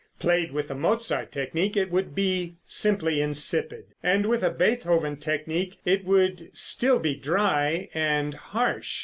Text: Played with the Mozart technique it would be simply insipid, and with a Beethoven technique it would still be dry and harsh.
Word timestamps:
Played 0.17 0.51
with 0.51 0.69
the 0.69 0.73
Mozart 0.73 1.31
technique 1.31 1.77
it 1.77 1.91
would 1.91 2.15
be 2.15 2.57
simply 2.65 3.21
insipid, 3.21 3.93
and 4.01 4.25
with 4.25 4.41
a 4.41 4.49
Beethoven 4.49 5.17
technique 5.17 5.77
it 5.85 6.03
would 6.05 6.49
still 6.53 6.97
be 6.97 7.13
dry 7.13 7.87
and 7.93 8.33
harsh. 8.33 8.99